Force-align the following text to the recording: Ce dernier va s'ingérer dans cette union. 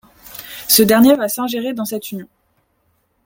Ce 0.67 0.81
dernier 0.81 1.13
va 1.15 1.29
s'ingérer 1.29 1.75
dans 1.75 1.85
cette 1.85 2.11
union. 2.11 2.27